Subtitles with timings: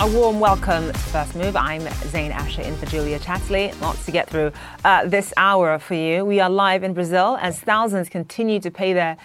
[0.00, 1.54] A warm welcome to First Move.
[1.54, 3.80] I'm Zain Asher in for Julia Chatterley.
[3.80, 4.50] Lots to get through
[4.84, 6.24] uh, this hour for you.
[6.24, 9.16] We are live in Brazil as thousands continue to pay their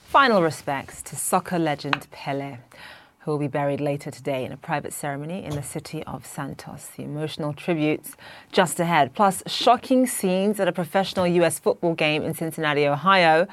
[0.00, 2.58] final respects to soccer legend Pele,
[3.20, 6.88] who will be buried later today in a private ceremony in the city of Santos.
[6.94, 8.14] The emotional tributes
[8.52, 11.58] just ahead, plus shocking scenes at a professional U.S.
[11.58, 13.48] football game in Cincinnati, Ohio.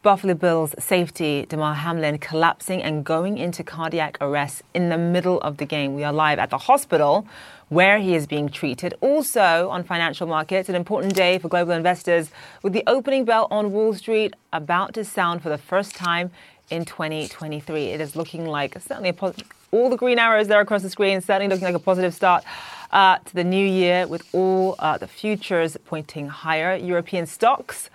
[0.00, 5.56] Buffalo Bills safety Damar Hamlin collapsing and going into cardiac arrest in the middle of
[5.56, 5.96] the game.
[5.96, 7.26] We are live at the hospital
[7.68, 8.94] where he is being treated.
[9.00, 12.30] Also on financial markets, an important day for global investors
[12.62, 16.30] with the opening bell on Wall Street about to sound for the first time
[16.70, 17.86] in 2023.
[17.86, 19.12] It is looking like certainly
[19.72, 22.44] all the green arrows there across the screen, certainly looking like a positive start.
[22.90, 26.74] Uh, to the new year, with all uh, the futures pointing higher.
[26.74, 27.90] European stocks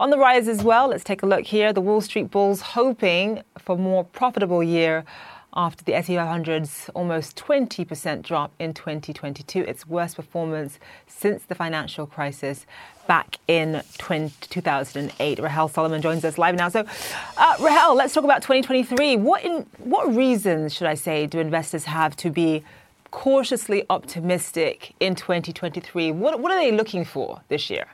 [0.00, 1.74] on the rise as well, let's take a look here.
[1.74, 5.04] The Wall Street Bulls hoping for more profitable year
[5.52, 12.06] after the S&P 500's almost 20% drop in 2022, its worst performance since the financial
[12.06, 12.64] crisis
[13.06, 15.38] back in 20, 2008.
[15.38, 16.70] Rahel Solomon joins us live now.
[16.70, 16.86] So,
[17.36, 19.16] uh, Rahel, let's talk about 2023.
[19.16, 22.64] What in, what reasons should I say do investors have to be
[23.10, 26.12] cautiously optimistic in 2023?
[26.12, 27.86] What what are they looking for this year?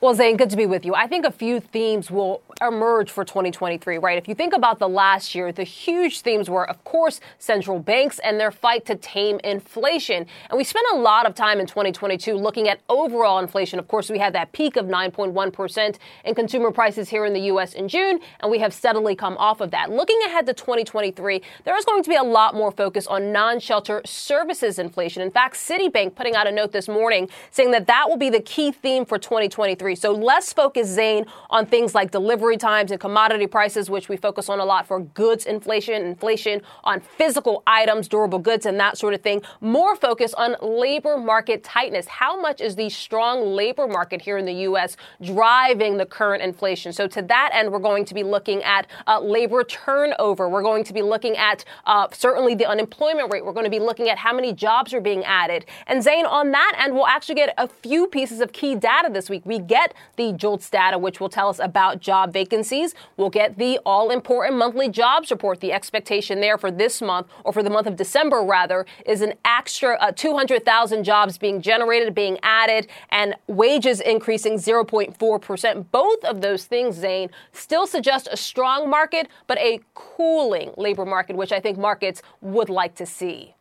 [0.00, 0.94] Well, Zain, good to be with you.
[0.94, 4.16] I think a few themes will emerge for 2023, right?
[4.16, 8.20] If you think about the last year, the huge themes were, of course, central banks
[8.20, 10.24] and their fight to tame inflation.
[10.50, 13.80] And we spent a lot of time in 2022 looking at overall inflation.
[13.80, 17.74] Of course, we had that peak of 9.1% in consumer prices here in the U.S.
[17.74, 19.90] in June, and we have steadily come off of that.
[19.90, 23.58] Looking ahead to 2023, there is going to be a lot more focus on non
[23.58, 25.22] shelter services inflation.
[25.22, 28.40] In fact, Citibank putting out a note this morning saying that that will be the
[28.40, 29.87] key theme for 2023.
[29.94, 34.48] So less focus, Zain, on things like delivery times and commodity prices, which we focus
[34.48, 39.14] on a lot for goods inflation, inflation on physical items, durable goods, and that sort
[39.14, 39.42] of thing.
[39.60, 42.06] More focus on labor market tightness.
[42.06, 44.96] How much is the strong labor market here in the U.S.
[45.22, 46.92] driving the current inflation?
[46.92, 50.48] So to that end, we're going to be looking at uh, labor turnover.
[50.48, 53.44] We're going to be looking at uh, certainly the unemployment rate.
[53.44, 55.66] We're going to be looking at how many jobs are being added.
[55.86, 59.30] And Zain, on that end, we'll actually get a few pieces of key data this
[59.30, 59.44] week.
[59.44, 62.94] We get get the JOLTS data, which will tell us about job vacancies.
[63.16, 65.60] We'll get the all important monthly jobs report.
[65.60, 69.34] The expectation there for this month, or for the month of December rather, is an
[69.44, 75.86] extra uh, 200,000 jobs being generated, being added, and wages increasing 0.4%.
[75.92, 81.36] Both of those things, Zain, still suggest a strong market, but a cooling labor market,
[81.36, 83.54] which I think markets would like to see.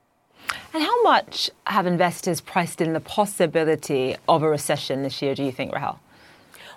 [0.73, 5.43] And how much have investors priced in the possibility of a recession this year, do
[5.43, 5.99] you think, Rahel?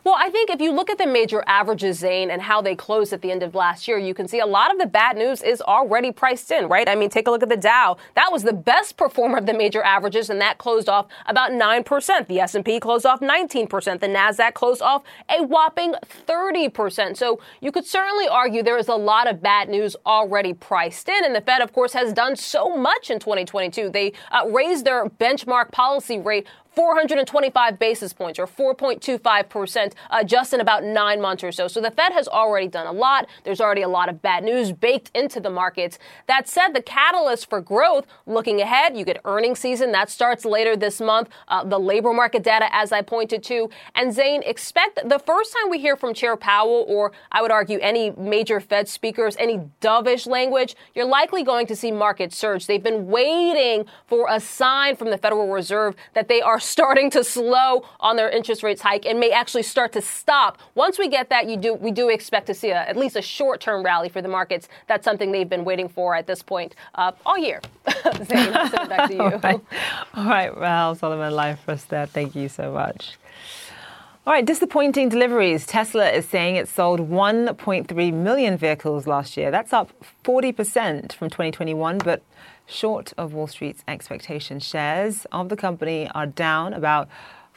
[0.02, 3.12] Well, I think if you look at the major averages, Zain, and how they closed
[3.12, 5.42] at the end of last year, you can see a lot of the bad news
[5.42, 6.88] is already priced in, right?
[6.88, 7.98] I mean, take a look at the Dow.
[8.14, 12.26] That was the best performer of the major averages, and that closed off about 9%.
[12.28, 14.00] The S&P closed off 19%.
[14.00, 15.94] The Nasdaq closed off a whopping
[16.26, 17.16] 30%.
[17.16, 21.26] So you could certainly argue there is a lot of bad news already priced in,
[21.26, 23.90] and the Fed, of course, has done so much in 2022.
[23.90, 30.60] They uh, raised their benchmark policy rate 425 basis points or 4.25% uh, just in
[30.60, 31.69] about nine months or so.
[31.69, 33.26] So the Fed has already done a lot.
[33.44, 35.98] There's already a lot of bad news baked into the markets.
[36.26, 40.76] That said, the catalyst for growth looking ahead, you get earnings season that starts later
[40.76, 41.28] this month.
[41.48, 43.69] Uh, the labor market data, as I pointed to.
[43.94, 47.78] And Zain, expect the first time we hear from Chair Powell, or I would argue
[47.80, 52.66] any major Fed speakers, any dovish language, you're likely going to see markets surge.
[52.66, 57.24] They've been waiting for a sign from the Federal Reserve that they are starting to
[57.24, 60.59] slow on their interest rates hike and may actually start to stop.
[60.74, 63.22] Once we get that, you do we do expect to see a, at least a
[63.22, 64.68] short-term rally for the markets.
[64.86, 67.60] That's something they've been waiting for at this point uh, all year.
[68.24, 69.21] Zain, I'll send it back to you.
[69.21, 69.60] all right,
[70.15, 72.07] all right Rahel Solomon, live for us there.
[72.07, 73.16] Thank you so much.
[74.27, 75.66] All right, disappointing deliveries.
[75.66, 79.51] Tesla is saying it sold 1.3 million vehicles last year.
[79.51, 79.91] That's up
[80.24, 82.22] 40% from 2021, but
[82.70, 84.64] short of Wall Street's expectations.
[84.64, 87.08] Shares of the company are down about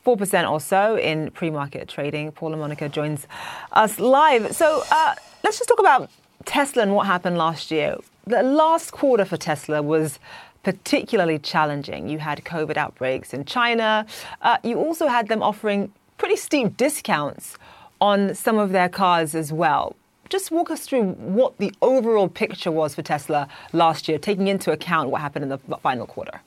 [0.06, 2.32] 4% or so in pre market trading.
[2.32, 3.28] Paul La Monica joins
[3.72, 4.54] us live.
[4.56, 6.10] So uh, let's just talk about
[6.46, 7.98] Tesla and what happened last year.
[8.26, 10.20] The last quarter for Tesla was
[10.64, 12.10] particularly challenging.
[12.10, 14.06] You had COVID outbreaks in China.
[14.42, 17.58] Uh, you also had them offering pretty steep discounts
[18.00, 19.96] on some of their cars as well.
[20.30, 24.72] Just walk us through what the overall picture was for Tesla last year, taking into
[24.72, 26.42] account what happened in the final quarter.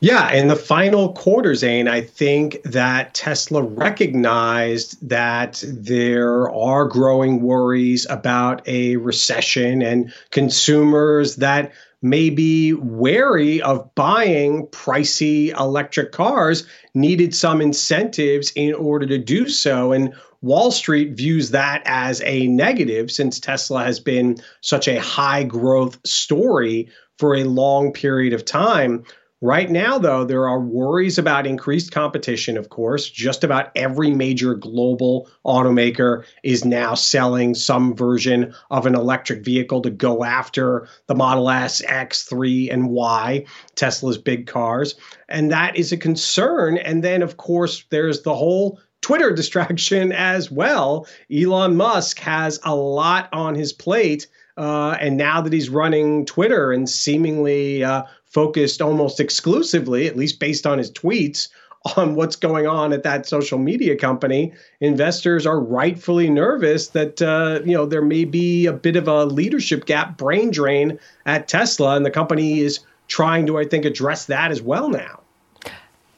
[0.00, 7.40] Yeah, in the final quarter, Zain, I think that Tesla recognized that there are growing
[7.40, 11.72] worries about a recession and consumers that
[12.02, 19.48] may be wary of buying pricey electric cars needed some incentives in order to do
[19.48, 19.92] so.
[19.92, 25.44] And Wall Street views that as a negative since Tesla has been such a high
[25.44, 26.88] growth story
[27.18, 29.04] for a long period of time.
[29.42, 33.10] Right now, though, there are worries about increased competition, of course.
[33.10, 39.82] Just about every major global automaker is now selling some version of an electric vehicle
[39.82, 43.44] to go after the Model S, X, 3, and Y,
[43.74, 44.94] Tesla's big cars.
[45.28, 46.78] And that is a concern.
[46.78, 51.06] And then, of course, there's the whole Twitter distraction as well.
[51.32, 54.26] Elon Musk has a lot on his plate.
[54.56, 60.40] Uh, and now that he's running Twitter and seemingly uh, focused almost exclusively, at least
[60.40, 61.50] based on his tweets,
[61.96, 67.60] on what's going on at that social media company, investors are rightfully nervous that uh,
[67.64, 71.94] you know there may be a bit of a leadership gap, brain drain at Tesla,
[71.94, 75.20] and the company is trying to, I think, address that as well now.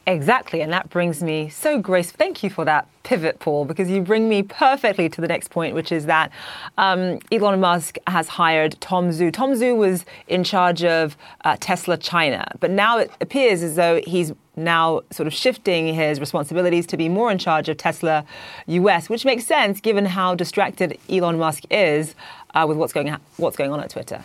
[0.09, 2.11] Exactly, and that brings me so grace.
[2.11, 5.75] Thank you for that pivot, Paul, because you bring me perfectly to the next point,
[5.75, 6.33] which is that
[6.79, 9.31] um, Elon Musk has hired Tom Zhu.
[9.31, 11.15] Tom Zhu was in charge of
[11.45, 16.21] uh, Tesla China, but now it appears as though he's now sort of shifting his
[16.21, 18.25] responsibilities to be more in charge of Tesla
[18.67, 22.15] US, which makes sense given how distracted Elon Musk is
[22.55, 24.25] uh, with what's going what's going on at Twitter.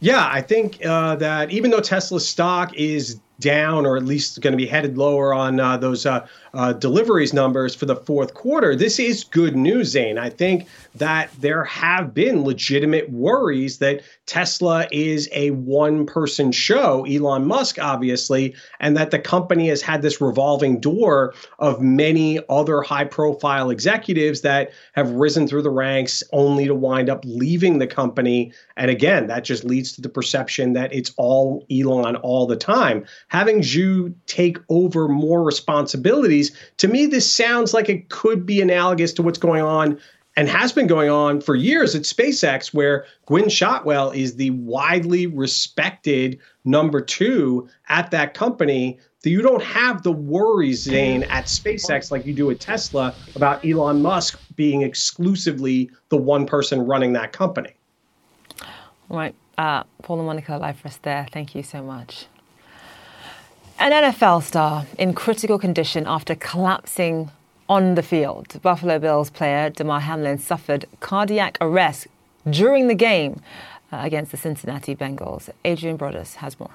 [0.00, 4.52] Yeah, I think uh, that even though Tesla stock is down or at least going
[4.52, 8.76] to be headed lower on uh, those uh, uh, deliveries numbers for the fourth quarter.
[8.76, 10.18] This is good news, Zain.
[10.18, 17.04] I think that there have been legitimate worries that Tesla is a one person show,
[17.06, 22.82] Elon Musk, obviously, and that the company has had this revolving door of many other
[22.82, 27.86] high profile executives that have risen through the ranks only to wind up leaving the
[27.86, 28.52] company.
[28.76, 33.04] And again, that just leads to the perception that it's all Elon all the time.
[33.32, 39.10] Having Zhu take over more responsibilities, to me, this sounds like it could be analogous
[39.14, 39.98] to what's going on
[40.36, 45.26] and has been going on for years at SpaceX, where Gwynne Shotwell is the widely
[45.26, 48.98] respected number two at that company.
[49.22, 53.64] That you don't have the worries, Zain, at SpaceX like you do at Tesla about
[53.64, 57.72] Elon Musk being exclusively the one person running that company.
[59.08, 59.34] Right.
[59.56, 61.26] Uh, Paul La Monica, live for us there.
[61.32, 62.26] Thank you so much.
[63.78, 67.30] An NFL star in critical condition after collapsing
[67.68, 68.60] on the field.
[68.62, 72.06] Buffalo Bills player Damar Hamlin suffered cardiac arrest
[72.48, 73.42] during the game
[73.92, 75.48] uh, against the Cincinnati Bengals.
[75.64, 76.70] Adrienne Broaddus has more.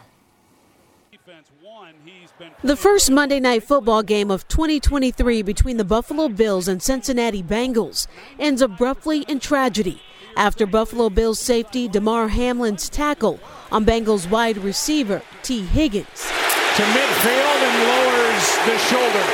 [2.64, 8.08] The first Monday Night Football game of 2023 between the Buffalo Bills and Cincinnati Bengals
[8.40, 10.02] ends abruptly in tragedy
[10.36, 13.40] after Buffalo Bills safety Damar Hamlin's tackle
[13.72, 16.32] on Bengals wide receiver Tee Higgins.
[16.78, 19.26] To midfield and lowers the shoulder.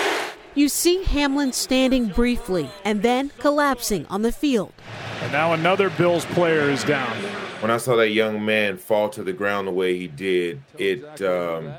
[0.56, 4.72] You see Hamlin standing briefly and then collapsing on the field.
[5.22, 7.12] And now another Bills player is down.
[7.60, 11.04] When I saw that young man fall to the ground the way he did, it
[11.22, 11.74] um,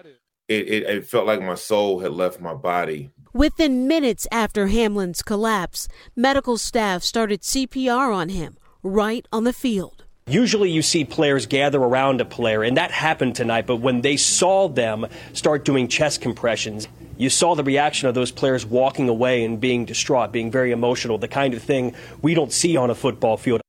[0.49, 3.09] it, it, it felt like my soul had left my body.
[3.33, 10.04] Within minutes after Hamlin's collapse, medical staff started CPR on him right on the field.
[10.27, 14.17] Usually you see players gather around a player, and that happened tonight, but when they
[14.17, 16.89] saw them start doing chest compressions,
[17.19, 21.19] you saw the reaction of those players walking away and being distraught, being very emotional,
[21.19, 23.61] the kind of thing we don't see on a football field.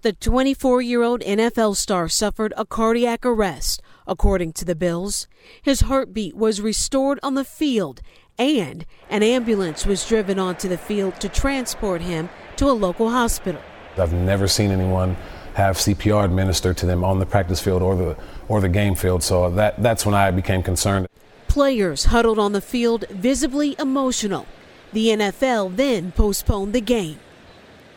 [0.00, 5.28] The 24 year old NFL star suffered a cardiac arrest, according to the Bills.
[5.60, 8.00] His heartbeat was restored on the field,
[8.38, 13.60] and an ambulance was driven onto the field to transport him to a local hospital.
[13.98, 15.14] I've never seen anyone
[15.54, 18.16] have CPR administered to them on the practice field or the
[18.48, 21.08] or the game field, so that that's when I became concerned.
[21.48, 24.46] Players huddled on the field, visibly emotional.
[24.92, 27.18] The NFL then postponed the game.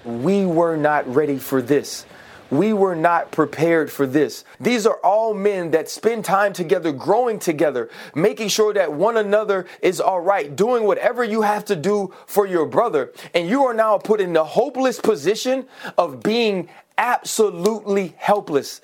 [0.06, 2.06] We were not ready for this.
[2.50, 4.46] we were not prepared for this.
[4.60, 9.66] These are all men that spend time together, growing together, making sure that one another
[9.82, 13.12] is all right, doing whatever you have to do for your brother.
[13.34, 18.82] And you are now put in the hopeless position of being absolutely helpless.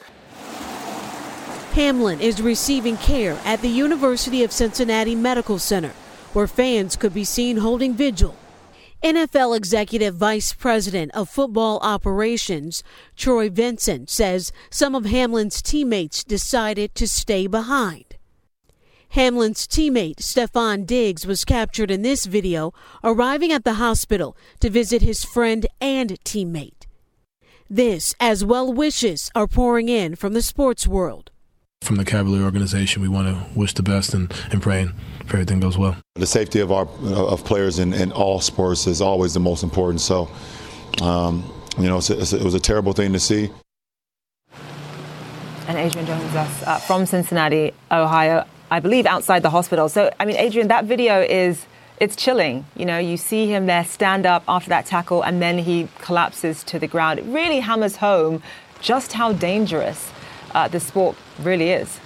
[1.74, 5.94] Hamlin is receiving care at the University of Cincinnati Medical Center,
[6.34, 8.36] where fans could be seen holding vigil
[9.04, 12.84] NFL Executive Vice President of Football Operations,
[13.18, 18.16] Troy Vincent, says some of Hamlin's teammates decided to stay behind.
[19.10, 25.02] Hamlin's teammate, Stefon Diggs, was captured in this video arriving at the hospital to visit
[25.02, 26.83] his friend and teammate.
[27.70, 31.32] This, as well wishes are pouring in from the sports world.
[31.82, 35.60] From the Cavalier organization, we want to wish the best and, and praying if everything
[35.60, 35.98] goes well.
[36.16, 40.00] The safety of our of players in, in all sports is always the most important.
[40.00, 40.30] So,
[41.02, 41.44] um,
[41.78, 43.50] you know, it's a, it's a, it was a terrible thing to see.
[45.68, 49.90] And Adrienne joins us uh, from Cincinnati, Ohio, I believe outside the hospital.
[49.90, 51.66] So, I mean, Adrienne, that video is
[51.98, 52.66] it's chilling.
[52.76, 56.64] You know, you see him there stand up after that tackle and then he collapses
[56.66, 57.20] to the ground.
[57.20, 58.42] It really hammers home
[58.82, 60.12] just how dangerous
[60.54, 62.00] uh, the sport really is.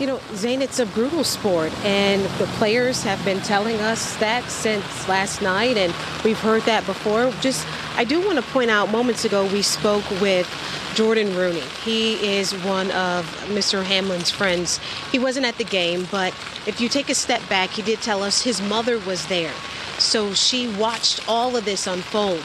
[0.00, 4.44] You know, Zain, it's a brutal sport, and the players have been telling us that
[4.44, 7.30] since last night, and we've heard that before.
[7.42, 7.66] Just,
[7.96, 10.48] I do want to point out moments ago we spoke with
[10.94, 11.60] Jordan Rooney.
[11.84, 13.84] He is one of Mr.
[13.84, 14.80] Hamlin's friends.
[15.12, 16.32] He wasn't at the game, but
[16.66, 19.52] if you take a step back, he did tell us his mother was there.
[19.98, 22.42] So she watched all of this unfold.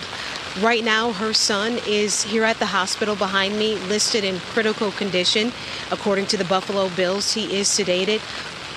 [0.62, 5.52] Right now, her son is here at the hospital behind me, listed in critical condition.
[5.92, 8.22] According to the Buffalo Bills, he is sedated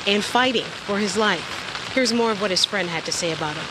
[0.05, 1.91] and fighting for his life.
[1.95, 3.65] Here's more of what his friend had to say about him.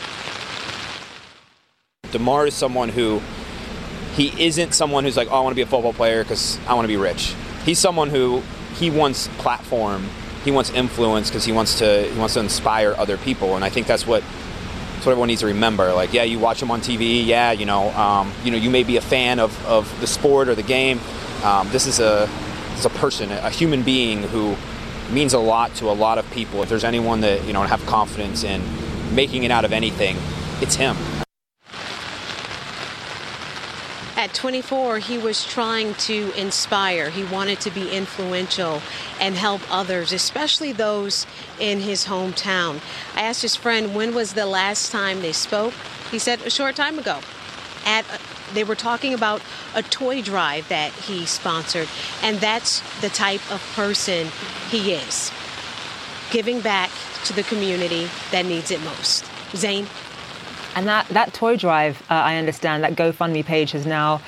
[2.10, 3.20] Damar is someone who
[4.14, 6.72] he isn't someone who's like, oh, I want to be a football player because I
[6.72, 7.34] want to be rich.
[7.66, 8.42] He's someone who
[8.76, 10.08] he wants platform,
[10.44, 13.68] he wants influence because he wants to he wants to inspire other people, and I
[13.68, 14.24] think that's what
[14.98, 15.92] that's what everyone needs to remember.
[15.92, 17.24] Like, yeah, you watch him on TV.
[17.24, 20.48] Yeah, you know, um, you know, you may be a fan of, of the sport
[20.48, 20.98] or the game.
[21.44, 22.28] Um, this is a
[22.70, 24.56] this is a person, a human being who
[25.12, 26.64] means a lot to a lot of people.
[26.64, 28.60] If there's anyone that you know have confidence in
[29.14, 30.16] making it out of anything,
[30.60, 30.96] it's him.
[34.28, 37.08] At 24, he was trying to inspire.
[37.08, 38.82] He wanted to be influential
[39.18, 41.26] and help others, especially those
[41.58, 42.82] in his hometown.
[43.14, 45.72] I asked his friend when was the last time they spoke.
[46.10, 47.20] He said a short time ago.
[47.86, 48.04] At
[48.52, 49.40] they were talking about
[49.74, 51.88] a toy drive that he sponsored,
[52.22, 54.28] and that's the type of person
[54.68, 55.32] he is.
[56.30, 56.90] Giving back
[57.24, 59.24] to the community that needs it most.
[59.56, 59.86] Zain?
[60.74, 64.20] And that, that toy drive, uh, I understand, that GoFundMe page has now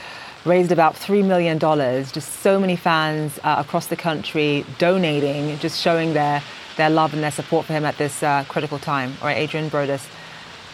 [0.44, 1.58] raised about $3 million.
[1.58, 6.42] Just so many fans uh, across the country donating, just showing their,
[6.76, 9.14] their love and their support for him at this uh, critical time.
[9.20, 10.08] All right, Adrienne Broaddus,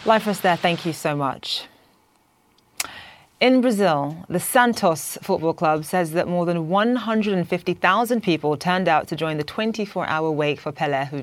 [0.05, 0.57] live for us there.
[0.57, 1.67] Thank you so much.
[3.39, 9.17] In Brazil, the Santos Football Club says that more than 150,000 people turned out to
[9.17, 11.23] join the 24 hour wake for Pelé, who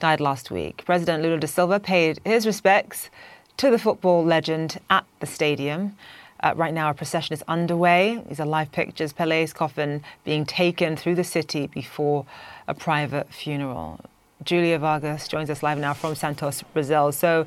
[0.00, 0.82] died last week.
[0.84, 3.10] President Lula da Silva paid his respects
[3.56, 5.96] to the football legend at the stadium.
[6.40, 8.22] Uh, right now, a procession is underway.
[8.28, 9.12] These are live pictures.
[9.12, 12.26] Pelé's coffin being taken through the city before
[12.66, 14.00] a private funeral.
[14.44, 17.12] Julia Vargas joins us live now from Santos, Brazil.
[17.12, 17.46] So,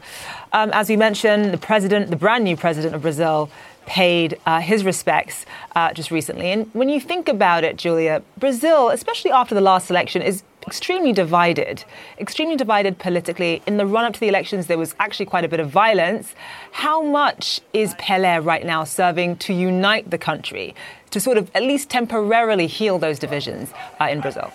[0.54, 3.50] um, as we mentioned, the president, the brand new president of Brazil,
[3.86, 5.46] paid uh, his respects
[5.76, 6.52] uh, just recently.
[6.52, 11.14] And when you think about it, Julia, Brazil, especially after the last election, is extremely
[11.14, 11.84] divided,
[12.20, 13.62] extremely divided politically.
[13.68, 16.34] In the run up to the elections, there was actually quite a bit of violence.
[16.72, 20.76] How much is Pelé right now serving to unite the country,
[21.12, 24.52] to sort of at least temporarily heal those divisions uh, in Brazil?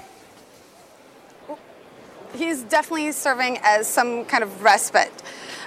[2.35, 5.13] He's definitely serving as some kind of respite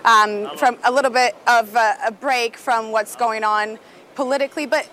[0.06, 3.80] um, from a little bit of a, a break from what's going on
[4.16, 4.90] politically, but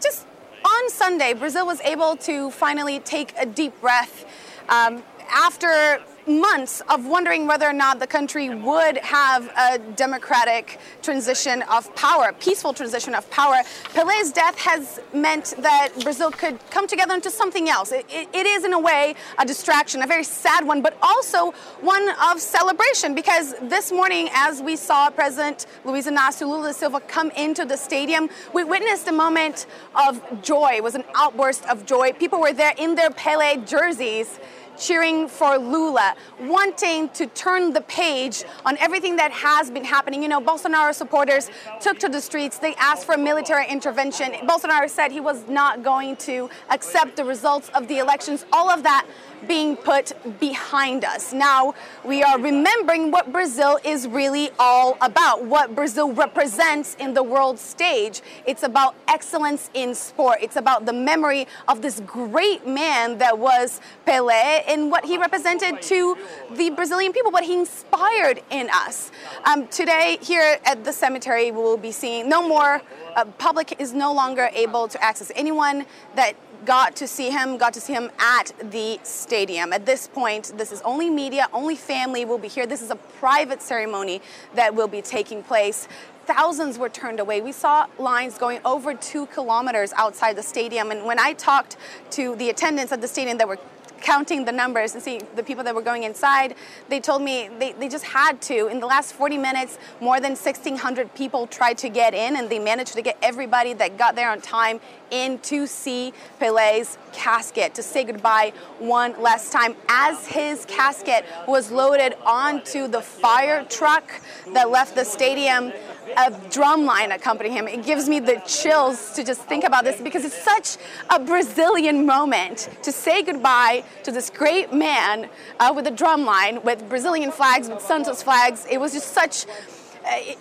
[0.00, 0.26] just
[0.64, 4.24] on Sunday, Brazil was able to finally take a deep breath
[4.68, 11.62] um, after months of wondering whether or not the country would have a democratic transition
[11.62, 13.56] of power, a peaceful transition of power.
[13.94, 17.92] Pelé's death has meant that Brazil could come together into something else.
[17.92, 21.52] It, it, it is, in a way, a distraction, a very sad one, but also
[21.80, 27.00] one of celebration because this morning, as we saw President Luiz Inácio Lula da Silva
[27.00, 30.72] come into the stadium, we witnessed a moment of joy.
[30.74, 32.12] It was an outburst of joy.
[32.12, 34.38] People were there in their Pelé jerseys
[34.78, 40.22] cheering for Lula, wanting to turn the page on everything that has been happening.
[40.22, 42.58] You know, Bolsonaro supporters took to the streets.
[42.58, 44.32] They asked for military intervention.
[44.46, 48.44] Bolsonaro said he was not going to accept the results of the elections.
[48.52, 49.06] All of that
[49.46, 51.32] being put behind us.
[51.32, 57.22] Now we are remembering what Brazil is really all about, what Brazil represents in the
[57.22, 58.20] world stage.
[58.46, 60.38] It's about excellence in sport.
[60.42, 65.82] It's about the memory of this great man that was Pelé and what he represented
[65.82, 66.16] to
[66.52, 69.10] the Brazilian people, what he inspired in us.
[69.44, 72.82] Um, today, here at the cemetery, we will be seeing no more.
[73.16, 76.34] Uh, public is no longer able to access anyone that
[76.64, 79.72] got to see him, got to see him at the stadium.
[79.72, 82.66] At this point, this is only media, only family will be here.
[82.66, 84.20] This is a private ceremony
[84.54, 85.88] that will be taking place.
[86.26, 87.40] Thousands were turned away.
[87.40, 90.90] We saw lines going over two kilometers outside the stadium.
[90.90, 91.78] And when I talked
[92.10, 93.58] to the attendants at the stadium that were
[94.00, 96.54] counting the numbers and seeing the people that were going inside,
[96.88, 98.68] they told me they, they just had to.
[98.68, 102.58] In the last 40 minutes, more than 1,600 people tried to get in, and they
[102.58, 107.82] managed to get everybody that got there on time in to see Pelé's casket, to
[107.82, 109.74] say goodbye one last time.
[109.88, 114.10] As his casket was loaded onto the fire truck
[114.52, 115.72] that left the stadium,
[116.16, 117.68] a drum line accompanying him.
[117.68, 120.76] It gives me the chills to just think about this because it's such
[121.10, 125.28] a Brazilian moment to say goodbye to this great man
[125.60, 128.66] uh, with a drum line, with Brazilian flags, with Santos flags.
[128.70, 129.46] It was just such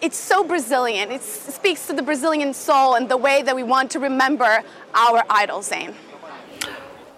[0.02, 1.12] it's so Brazilian.
[1.12, 5.24] It speaks to the Brazilian soul and the way that we want to remember our
[5.30, 5.94] idol, Zain.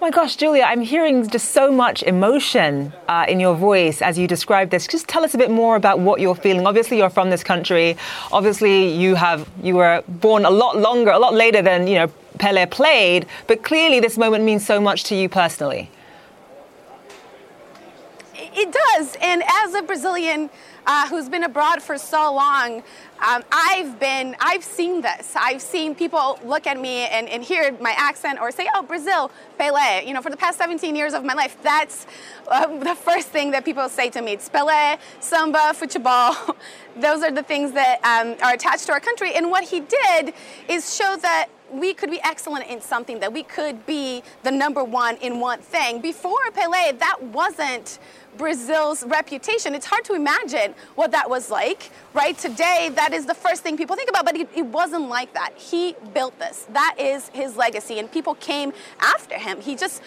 [0.02, 4.18] Oh my gosh, Julia, I'm hearing just so much emotion uh, in your voice as
[4.18, 4.88] you describe this.
[4.88, 6.66] Just tell us a bit more about what you're feeling.
[6.66, 7.98] Obviously, you're from this country.
[8.32, 12.08] Obviously, you have you were born a lot longer, a lot later than you know
[12.38, 13.26] Pele played.
[13.48, 15.92] But clearly, this moment means so much to you personally.
[18.62, 20.50] It does, and as a Brazilian
[20.86, 22.84] uh, who's been abroad for so long,
[23.26, 25.34] um, I've been, I've seen this.
[25.34, 29.32] I've seen people look at me and, and hear my accent or say, oh, Brazil,
[29.58, 30.06] Pelé.
[30.06, 32.06] You know, for the past 17 years of my life, that's
[32.50, 34.34] uh, the first thing that people say to me.
[34.34, 36.58] It's Pelé, samba, futebol.
[36.98, 39.36] Those are the things that um, are attached to our country.
[39.36, 40.34] And what he did
[40.68, 44.84] is show that we could be excellent in something, that we could be the number
[44.84, 46.02] one in one thing.
[46.02, 48.00] Before Pelé, that wasn't
[48.40, 49.76] Brazil's reputation.
[49.76, 52.36] It's hard to imagine what that was like, right?
[52.36, 55.52] Today, that is the first thing people think about, but it, it, wasn't like that.
[55.56, 56.66] He built this.
[56.72, 59.60] That is his legacy, and people came after him.
[59.60, 60.02] He just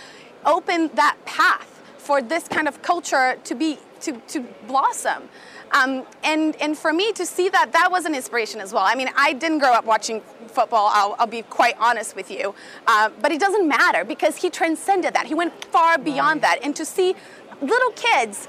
[0.47, 1.69] opened that path
[1.99, 5.29] for this kind of culture to be to, to blossom.
[5.73, 8.83] Um, and, and for me to see that, that was an inspiration as well.
[8.85, 12.55] I mean, I didn't grow up watching football, I'll, I'll be quite honest with you.
[12.87, 15.27] Uh, but it doesn't matter because he transcended that.
[15.27, 16.59] He went far beyond that.
[16.63, 17.15] And to see
[17.63, 18.49] little kids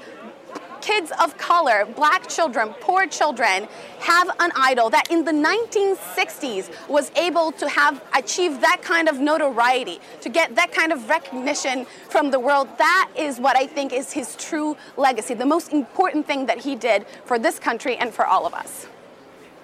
[0.84, 3.66] kids of color, black children, poor children,
[4.00, 9.18] have an idol that in the 1960s was able to have achieved that kind of
[9.18, 12.68] notoriety, to get that kind of recognition from the world.
[12.76, 16.76] That is what I think is his true legacy, the most important thing that he
[16.76, 18.86] did for this country and for all of us.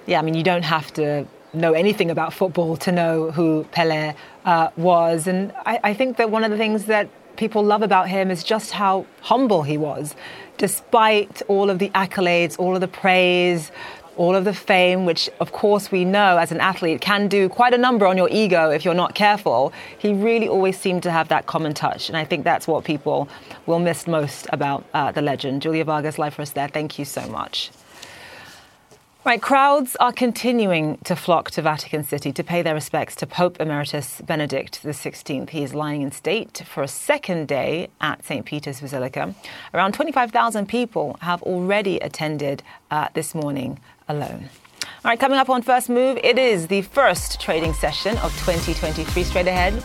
[0.07, 4.15] Yeah, I mean, you don't have to know anything about football to know who Pele
[4.47, 5.27] uh, was.
[5.27, 8.45] And I, I think that one of the things that people love about him is
[8.45, 10.15] just how humble he was.
[10.59, 13.73] Despite all of the accolades, all of the praise,
[14.17, 17.73] all of the fame, which of course we know as an athlete can do quite
[17.73, 21.29] a number on your ego if you're not careful, he really always seemed to have
[21.29, 22.09] that common touch.
[22.09, 23.29] And I think that's what people
[23.67, 25.63] will miss most about uh, the legend.
[25.63, 26.69] Julia Vargas, live for us there.
[26.69, 27.71] Thank you so much.
[29.23, 33.61] Right, crowds are continuing to flock to Vatican City to pay their respects to Pope
[33.61, 35.51] Emeritus Benedict XVI.
[35.51, 38.47] He is lying in state for a second day at St.
[38.47, 39.35] Peter's Basilica.
[39.75, 43.79] Around 25,000 people have already attended uh, this morning
[44.09, 44.49] alone.
[45.05, 49.23] All right, coming up on First Move, it is the first trading session of 2023
[49.23, 49.85] straight ahead.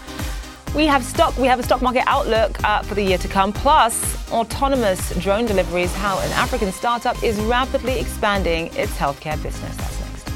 [0.75, 1.37] We have stock.
[1.37, 3.53] We have a stock market outlook uh, for the year to come.
[3.53, 5.95] Plus, autonomous drone deliveries.
[5.95, 9.73] How an African startup is rapidly expanding its healthcare business.
[9.77, 10.27] That's next.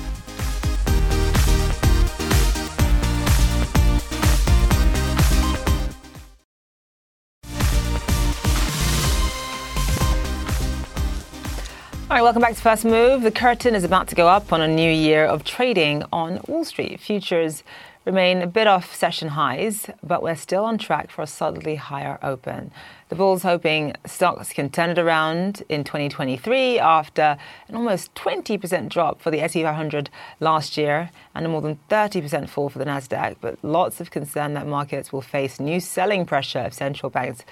[12.09, 13.23] All right, welcome back to First Move.
[13.23, 16.63] The curtain is about to go up on a new year of trading on Wall
[16.63, 17.01] Street.
[17.01, 17.61] Futures
[18.09, 22.17] remain a bit off session highs, but we're still on track for a solidly higher
[22.23, 22.71] open.
[23.09, 29.21] The bulls hoping stocks can turn it around in 2023 after an almost 20% drop
[29.21, 33.35] for the S&P 500 last year and a more than 30% fall for the Nasdaq.
[33.41, 37.45] But lots of concern that markets will face new selling pressure if central banks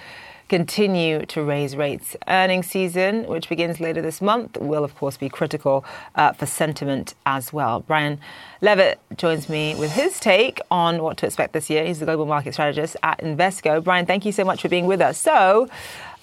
[0.48, 2.16] continue to raise rates.
[2.26, 5.84] Earnings season, which begins later this month, will of course be critical
[6.14, 7.80] uh, for sentiment as well.
[7.80, 8.18] Brian
[8.60, 11.84] Levitt joins me with his take on what to expect this year.
[11.84, 13.82] He's the global market strategist at Invesco.
[13.82, 15.18] Brian, thank you so much for being with us.
[15.18, 15.68] So,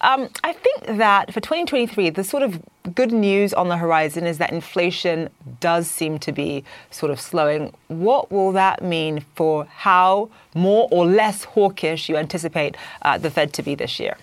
[0.00, 2.62] um, I think that for 2023, the sort of
[2.94, 5.30] good news on the horizon is that inflation
[5.60, 7.72] does seem to be sort of slowing.
[7.88, 13.52] What will that mean for how more or less hawkish you anticipate uh, the Fed
[13.54, 14.16] to be this year?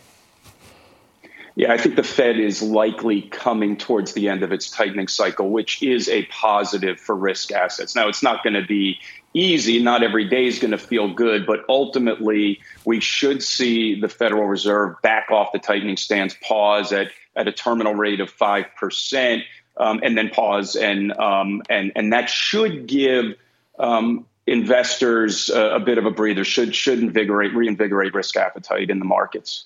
[1.55, 5.49] Yeah, I think the Fed is likely coming towards the end of its tightening cycle,
[5.51, 7.95] which is a positive for risk assets.
[7.95, 8.99] Now, it's not going to be
[9.35, 9.81] easy.
[9.81, 14.45] Not every day is going to feel good, but ultimately, we should see the Federal
[14.45, 19.43] Reserve back off the tightening stance, pause at, at a terminal rate of 5%,
[19.77, 20.75] um, and then pause.
[20.75, 23.35] And, um, and, and that should give
[23.79, 28.99] um, investors a, a bit of a breather, should, should invigorate, reinvigorate risk appetite in
[28.99, 29.65] the markets.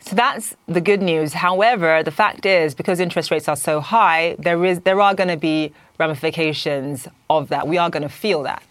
[0.00, 1.32] So that's the good news.
[1.32, 5.28] However, the fact is, because interest rates are so high, there is there are going
[5.28, 7.66] to be ramifications of that.
[7.66, 8.62] We are going to feel that.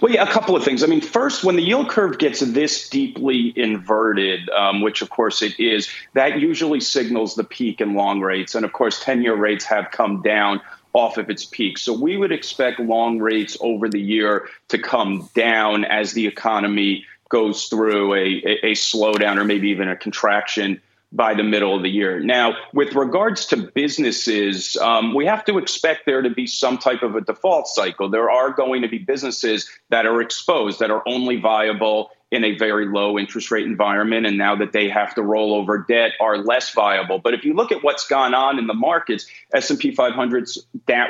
[0.00, 0.82] Well, yeah, a couple of things.
[0.82, 5.42] I mean, first, when the yield curve gets this deeply inverted, um, which of course
[5.42, 8.54] it is, that usually signals the peak in long rates.
[8.54, 10.60] And of course, 10 year rates have come down
[10.92, 11.78] off of its peak.
[11.78, 17.06] So we would expect long rates over the year to come down as the economy
[17.28, 20.80] goes through a, a, a slowdown or maybe even a contraction
[21.12, 22.20] by the middle of the year.
[22.20, 27.02] Now, with regards to businesses, um, we have to expect there to be some type
[27.02, 28.08] of a default cycle.
[28.08, 32.56] There are going to be businesses that are exposed, that are only viable in a
[32.56, 36.38] very low interest rate environment and now that they have to roll over debt are
[36.38, 37.18] less viable.
[37.18, 40.48] But if you look at what's gone on in the markets s&p 500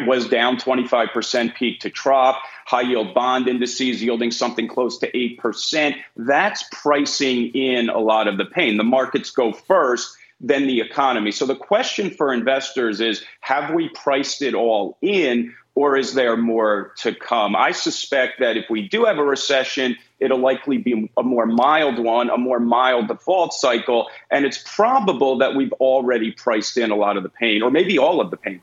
[0.04, 2.36] was down 25% peak to trough.
[2.66, 8.36] High yield bond indices yielding something close to 8% that's pricing in a lot of
[8.36, 8.76] the pain.
[8.76, 11.30] The markets go first then the economy.
[11.30, 16.36] So the question for investors is have we priced it all in or is there
[16.36, 17.56] more to come?
[17.56, 21.98] I suspect that if we do have a recession, it'll likely be a more mild
[21.98, 24.08] one, a more mild default cycle.
[24.30, 27.98] And it's probable that we've already priced in a lot of the pain, or maybe
[27.98, 28.60] all of the pain.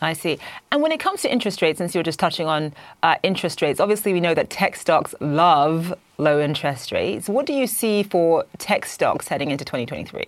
[0.00, 0.38] I see.
[0.70, 3.62] And when it comes to interest rates, since you were just touching on uh, interest
[3.62, 7.28] rates, obviously we know that tech stocks love low interest rates.
[7.28, 10.26] What do you see for tech stocks heading into 2023?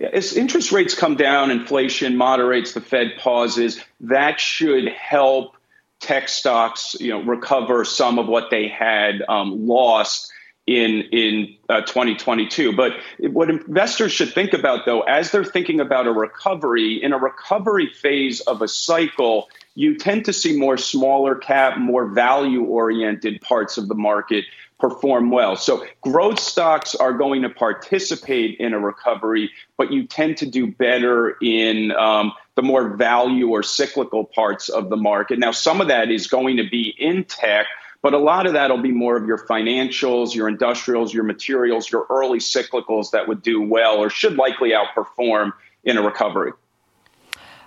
[0.00, 5.56] As interest rates come down, inflation moderates, the Fed pauses, that should help
[6.00, 10.30] tech stocks, you know, recover some of what they had um, lost
[10.66, 12.74] in in uh, 2022.
[12.74, 17.18] But what investors should think about, though, as they're thinking about a recovery, in a
[17.18, 23.40] recovery phase of a cycle, you tend to see more smaller cap, more value oriented
[23.40, 24.44] parts of the market
[24.78, 25.56] perform well.
[25.56, 30.70] So growth stocks are going to participate in a recovery, but you tend to do
[30.70, 35.38] better in um, the more value or cyclical parts of the market.
[35.38, 37.66] Now, some of that is going to be in tech.
[38.02, 41.90] But a lot of that will be more of your financials, your industrials, your materials,
[41.90, 46.52] your early cyclicals that would do well or should likely outperform in a recovery.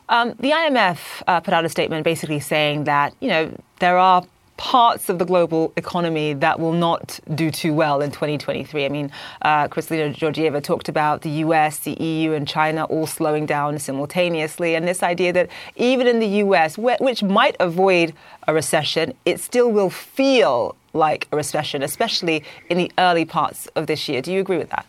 [0.07, 4.23] Um, the IMF uh, put out a statement basically saying that, you know, there are
[4.59, 8.85] parts of the global economy that will not do too well in 2023.
[8.85, 9.09] I mean,
[9.41, 14.75] uh, Kristalina Georgieva talked about the US, the EU, and China all slowing down simultaneously.
[14.75, 18.13] And this idea that even in the US, which might avoid
[18.49, 23.87] a recession, it still will feel like a recession, especially in the early parts of
[23.87, 24.21] this year.
[24.21, 24.85] Do you agree with that?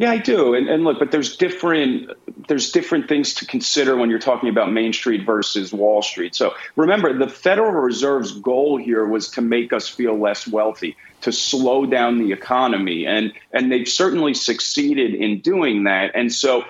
[0.00, 0.54] Yeah, I do.
[0.54, 2.12] And, and look, but there's different
[2.48, 6.34] there's different things to consider when you're talking about Main Street versus Wall Street.
[6.34, 11.32] So remember, the Federal Reserve's goal here was to make us feel less wealthy, to
[11.32, 16.12] slow down the economy, and and they've certainly succeeded in doing that.
[16.14, 16.64] And so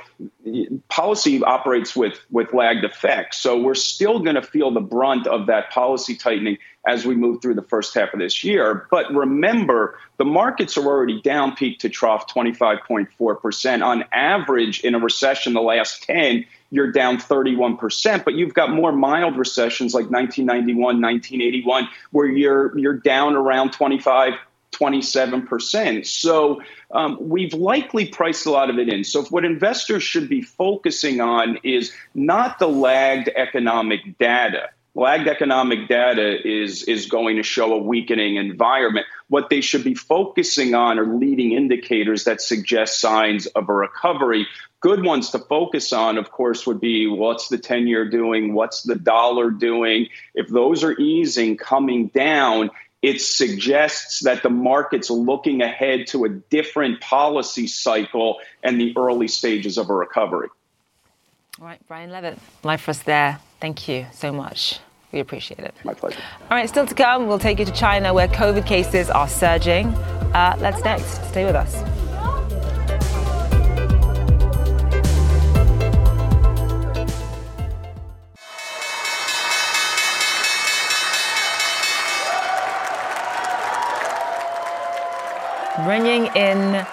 [0.88, 3.38] policy operates with with lagged effects.
[3.38, 7.42] So we're still going to feel the brunt of that policy tightening as we move
[7.42, 8.86] through the first half of this year.
[8.90, 13.84] But remember, the markets are already down peak to trough 25.4%.
[13.84, 18.24] On average, in a recession, the last 10, you're down 31%.
[18.24, 24.34] But you've got more mild recessions like 1991, 1981, where you're, you're down around 25
[24.72, 26.06] 27%.
[26.06, 26.62] So
[26.92, 29.04] um, we've likely priced a lot of it in.
[29.04, 34.70] So what investors should be focusing on is not the lagged economic data.
[34.94, 39.06] Lagged economic data is, is going to show a weakening environment.
[39.28, 44.48] What they should be focusing on are leading indicators that suggest signs of a recovery.
[44.80, 48.52] Good ones to focus on, of course, would be what's the 10 year doing?
[48.52, 50.08] What's the dollar doing?
[50.34, 56.28] If those are easing, coming down, it suggests that the market's looking ahead to a
[56.28, 60.48] different policy cycle and the early stages of a recovery.
[61.60, 63.38] All right, Brian Levitt, live for us there.
[63.60, 64.80] Thank you so much.
[65.12, 65.74] We appreciate it.
[65.84, 66.20] My pleasure.
[66.50, 69.88] All right, still to come, we'll take you to China where COVID cases are surging.
[70.32, 71.28] Uh, that's next.
[71.28, 71.82] Stay with us.
[85.84, 86.86] Bringing in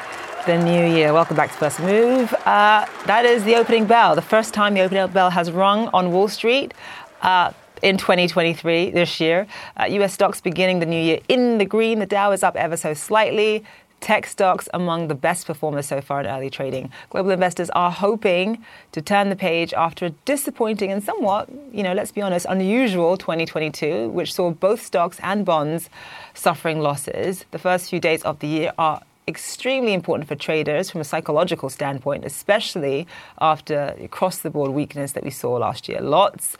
[0.47, 1.11] the new year.
[1.11, 2.33] Welcome back to First Move.
[2.45, 6.13] Uh, that is the opening bell, the first time the opening bell has rung on
[6.13, 6.73] Wall Street.
[7.21, 7.51] Uh,
[7.83, 9.45] in 2023 this year.
[9.75, 11.99] Uh, US stocks beginning the new year in the green.
[11.99, 13.65] The Dow is up ever so slightly.
[13.99, 16.91] Tech stocks among the best performers so far in early trading.
[17.09, 21.93] Global investors are hoping to turn the page after a disappointing and somewhat, you know,
[21.93, 25.89] let's be honest, unusual 2022, which saw both stocks and bonds
[26.33, 27.45] suffering losses.
[27.51, 31.69] The first few days of the year are extremely important for traders from a psychological
[31.69, 33.05] standpoint, especially
[33.39, 35.99] after across the board weakness that we saw last year.
[35.99, 36.57] Lots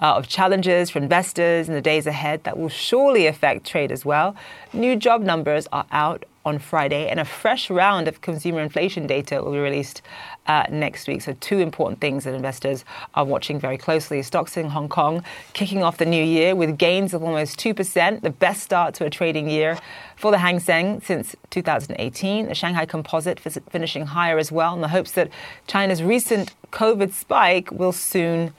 [0.00, 4.04] uh, of challenges for investors in the days ahead that will surely affect trade as
[4.04, 4.34] well.
[4.72, 9.42] New job numbers are out on Friday, and a fresh round of consumer inflation data
[9.42, 10.00] will be released
[10.46, 11.20] uh, next week.
[11.20, 12.84] So, two important things that investors
[13.14, 14.22] are watching very closely.
[14.22, 18.30] Stocks in Hong Kong kicking off the new year with gains of almost 2%, the
[18.30, 19.78] best start to a trading year
[20.16, 22.46] for the Hang Seng since 2018.
[22.46, 25.28] The Shanghai Composite finishing higher as well, in the hopes that
[25.66, 28.54] China's recent COVID spike will soon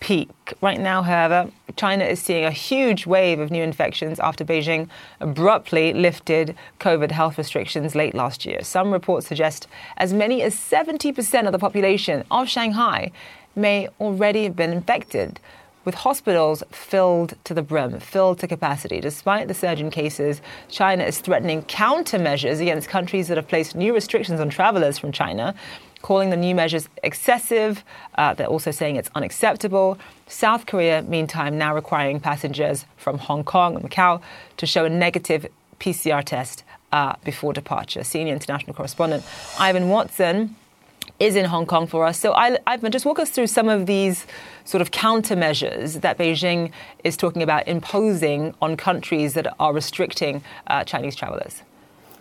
[0.00, 0.30] peak.
[0.60, 4.88] Right now, however, China is seeing a huge wave of new infections after Beijing
[5.20, 8.62] abruptly lifted COVID health restrictions late last year.
[8.62, 13.10] Some reports suggest as many as 70% of the population of Shanghai
[13.54, 15.40] may already have been infected.
[15.84, 19.00] With hospitals filled to the brim, filled to capacity.
[19.00, 23.94] Despite the surge in cases, China is threatening countermeasures against countries that have placed new
[23.94, 25.54] restrictions on travelers from China
[26.06, 27.82] calling the new measures excessive.
[28.14, 29.98] Uh, they're also saying it's unacceptable.
[30.28, 34.22] South Korea, meantime, now requiring passengers from Hong Kong and Macau
[34.58, 35.48] to show a negative
[35.80, 38.04] PCR test uh, before departure.
[38.04, 39.24] Senior international correspondent
[39.58, 40.54] Ivan Watson
[41.18, 42.20] is in Hong Kong for us.
[42.20, 44.26] So, Ivan, just walk us through some of these
[44.64, 46.70] sort of countermeasures that Beijing
[47.02, 51.62] is talking about imposing on countries that are restricting uh, Chinese travelers.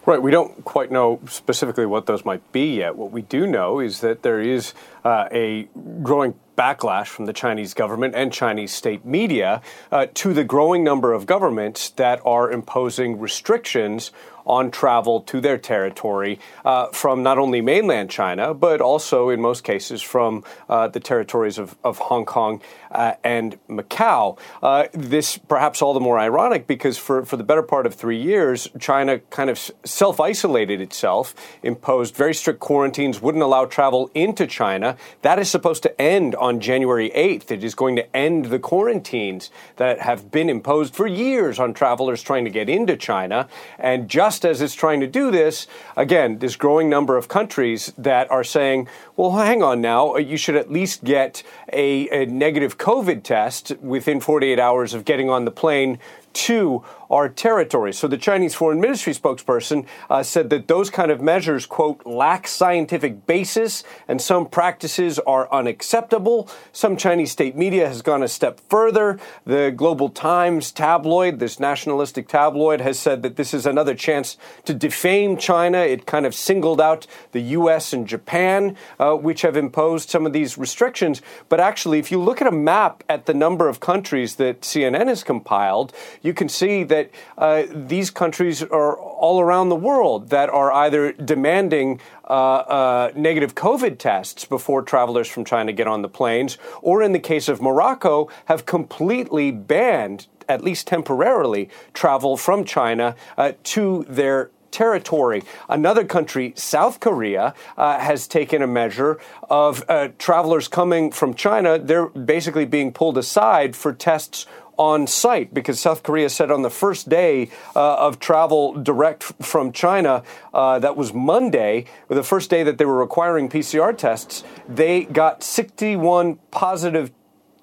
[0.08, 0.22] Right.
[0.22, 2.96] We don't quite know specifically what those might be yet.
[2.96, 5.68] What we do know is that there is uh, a
[6.04, 11.12] growing backlash from the Chinese government and Chinese state media uh, to the growing number
[11.12, 14.12] of governments that are imposing restrictions
[14.46, 19.64] on travel to their territory uh, from not only mainland China, but also in most
[19.64, 24.38] cases from uh, the territories of, of Hong Kong uh, and Macau.
[24.62, 28.22] Uh, this perhaps all the more ironic because for, for the better part of three
[28.22, 34.48] years, China kind of self isolated itself, imposed very strict quarantines, wouldn't allow travel into
[34.48, 34.98] China.
[35.22, 37.52] That is supposed to end on January 8th.
[37.52, 42.22] It is going to end the quarantines that have been imposed for years on travelers
[42.22, 43.48] trying to get into China.
[43.78, 48.30] And just as it's trying to do this, again, this growing number of countries that
[48.30, 52.78] are saying, well, hang on now, uh, you should at least get a, a negative
[52.78, 56.00] COVID test within 48 hours of getting on the plane
[56.36, 57.94] to our territory.
[57.94, 62.48] So the Chinese Foreign Ministry spokesperson uh, said that those kind of measures, quote, lack
[62.48, 66.50] scientific basis and some practices are unacceptable.
[66.72, 69.20] Some Chinese state media has gone a step further.
[69.46, 74.74] The Global Times tabloid, this nationalistic tabloid, has said that this is another chance to
[74.74, 75.80] defame China.
[75.80, 77.94] It kind of singled out the U.S.
[77.94, 81.22] and Japan, uh, which have imposed some of these restrictions.
[81.50, 85.08] But actually, if you look at a map at the number of countries that CNN
[85.08, 85.94] has compiled,
[86.26, 91.14] you can see that uh, these countries are all around the world that are either
[91.14, 97.04] demanding uh, uh, negative COVID tests before travelers from China get on the planes, or
[97.04, 103.52] in the case of Morocco, have completely banned at least temporarily, travel from China uh,
[103.64, 105.42] to their territory.
[105.70, 109.18] Another country, South Korea, uh, has taken a measure
[109.50, 111.80] of uh, travelers coming from China.
[111.80, 114.46] They're basically being pulled aside for tests
[114.78, 119.72] on site because South Korea said on the first day uh, of travel direct from
[119.72, 125.04] China, uh, that was Monday, the first day that they were requiring PCR tests, they
[125.06, 127.12] got 61 positive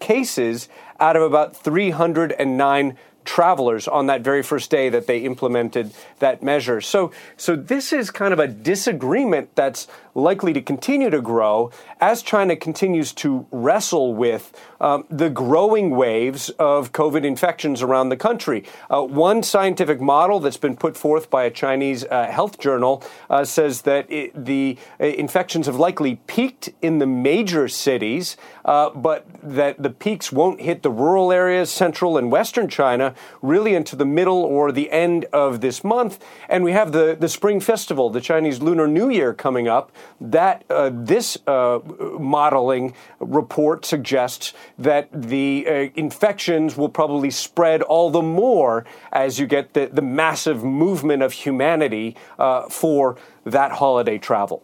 [0.00, 6.42] cases out of about 309 travelers on that very first day that they implemented that
[6.42, 6.80] measure.
[6.80, 11.70] So, so this is kind of a disagreement that's likely to continue to grow
[12.00, 18.16] as China continues to wrestle with um, the growing waves of COVID infections around the
[18.16, 18.64] country.
[18.90, 23.44] Uh, one scientific model that's been put forth by a Chinese uh, health journal uh,
[23.44, 29.26] says that it, the uh, infections have likely peaked in the major cities, uh, but
[29.42, 34.04] that the peaks won't hit the rural areas, central and western China, really into the
[34.04, 36.22] middle or the end of this month.
[36.48, 39.92] And we have the, the Spring Festival, the Chinese Lunar New Year coming up.
[40.20, 48.22] That uh, this modeling report suggests that the uh, infections will probably spread all the
[48.22, 54.62] more as you get the, the massive movement of humanity uh, for that holiday travel.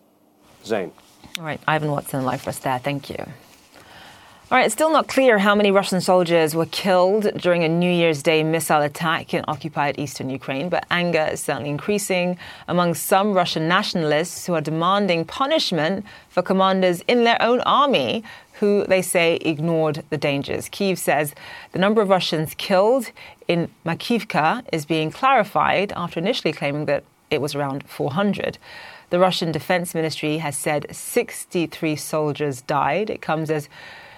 [0.64, 0.92] Zain.
[1.38, 2.78] All right, Ivan Watson, live for us there.
[2.78, 3.24] Thank you.
[4.50, 7.92] All right, it's still not clear how many Russian soldiers were killed during a New
[7.92, 13.34] Year's Day missile attack in occupied eastern Ukraine, but anger is certainly increasing among some
[13.34, 19.36] Russian nationalists who are demanding punishment for commanders in their own army who they say
[19.42, 20.70] ignored the dangers.
[20.70, 21.34] Kiev says
[21.72, 23.10] the number of Russians killed
[23.48, 28.56] in Makivka is being clarified after initially claiming that it was around 400.
[29.10, 33.10] The Russian Defense Ministry has said 63 soldiers died.
[33.10, 33.68] It comes as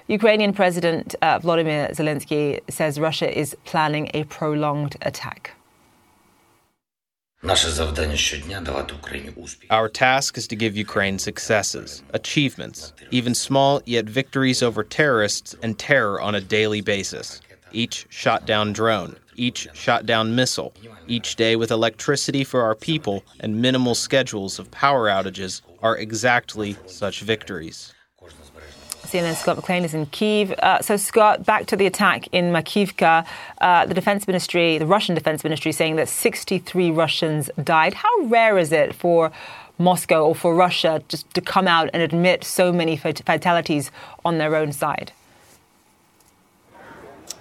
[0.09, 5.53] Ukrainian President uh, Volodymyr Zelensky says Russia is planning a prolonged attack.
[9.71, 15.79] Our task is to give Ukraine successes, achievements, even small yet victories over terrorists and
[15.79, 17.41] terror on a daily basis.
[17.73, 20.75] Each shot down drone, each shot down missile,
[21.07, 26.77] each day with electricity for our people and minimal schedules of power outages are exactly
[26.87, 27.95] such victories.
[29.11, 30.53] CNN Scott McLean is in Kiev.
[30.53, 33.27] Uh, so, Scott, back to the attack in Makivka.
[33.61, 37.95] Uh, the defense ministry, the Russian defense ministry, saying that 63 Russians died.
[37.95, 39.33] How rare is it for
[39.79, 43.91] Moscow or for Russia just to come out and admit so many fatalities
[44.25, 45.11] on their own side?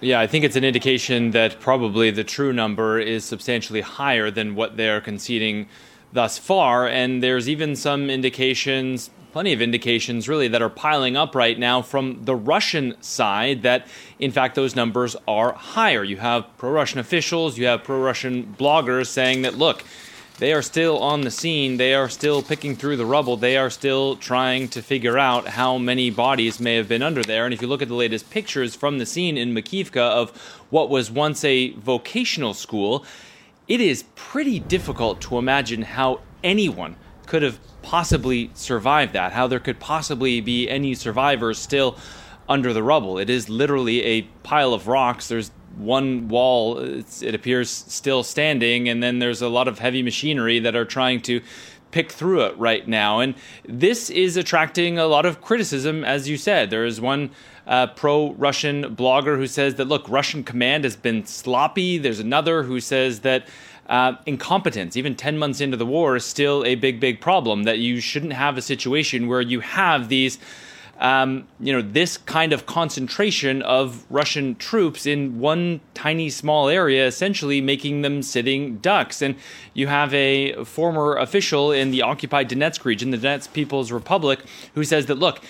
[0.01, 4.55] Yeah, I think it's an indication that probably the true number is substantially higher than
[4.55, 5.67] what they're conceding
[6.13, 6.87] thus far.
[6.87, 11.81] And there's even some indications, plenty of indications really that are piling up right now
[11.81, 13.87] from the Russian side that
[14.17, 16.03] in fact those numbers are higher.
[16.03, 19.83] You have pro Russian officials, you have pro Russian bloggers saying that look,
[20.39, 23.69] they are still on the scene, they are still picking through the rubble, they are
[23.69, 27.43] still trying to figure out how many bodies may have been under there.
[27.43, 30.31] And if you look at the latest pictures from the scene in Makivka of
[30.69, 33.05] what was once a vocational school,
[33.67, 39.59] it is pretty difficult to imagine how anyone could have possibly survive that, how there
[39.59, 41.97] could possibly be any survivors still
[42.47, 43.17] under the rubble.
[43.17, 45.27] It is literally a pile of rocks.
[45.27, 50.59] There's one wall, it appears still standing, and then there's a lot of heavy machinery
[50.59, 51.41] that are trying to
[51.91, 53.19] pick through it right now.
[53.19, 53.35] And
[53.67, 56.69] this is attracting a lot of criticism, as you said.
[56.69, 57.31] There is one
[57.65, 61.97] uh, pro Russian blogger who says that, look, Russian command has been sloppy.
[61.97, 63.47] There's another who says that
[63.89, 67.63] uh, incompetence, even 10 months into the war, is still a big, big problem.
[67.63, 70.37] That you shouldn't have a situation where you have these.
[70.99, 77.07] Um, you know, this kind of concentration of Russian troops in one tiny small area,
[77.07, 79.21] essentially making them sitting ducks.
[79.21, 79.35] And
[79.73, 84.41] you have a former official in the occupied Donetsk region, the Donetsk People's Republic,
[84.75, 85.41] who says that, look,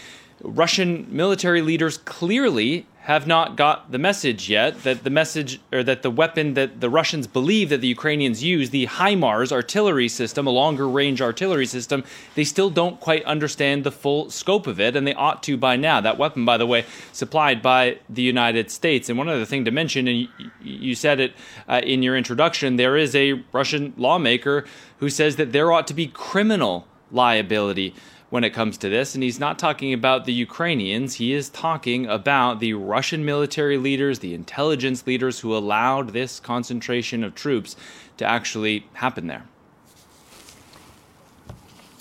[0.42, 6.04] Russian military leaders clearly have not got the message yet that the message or that
[6.04, 10.52] the weapon that the Russians believe that the Ukrainians use, the HIMARS artillery system, a
[10.52, 12.04] longer range artillery system,
[12.36, 15.76] they still don't quite understand the full scope of it, and they ought to by
[15.76, 16.00] now.
[16.00, 19.10] That weapon, by the way, supplied by the United States.
[19.10, 20.28] And one other thing to mention, and
[20.62, 21.34] you, said it
[21.68, 24.66] uh, in your introduction, there is a Russian lawmaker
[25.00, 27.96] who says that there ought to be criminal liability
[28.30, 29.16] when it comes to this.
[29.16, 34.20] And he's not talking about the Ukrainians, he is talking about the Russian military leaders,
[34.20, 37.76] the intelligence leaders who allowed this concentration of troops
[38.18, 39.46] to actually happen there.